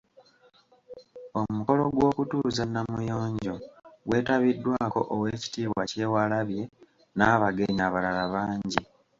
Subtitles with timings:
[1.41, 3.55] Omukolo gw'okutuuza Namuyonjo
[4.07, 6.61] gwetabiddwako Oweekitiibwa Kyewalabye
[7.17, 8.81] n'abagenyi abalala bangi.